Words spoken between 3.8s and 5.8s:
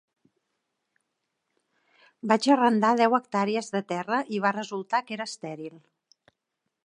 terra i va resultar que era estèril.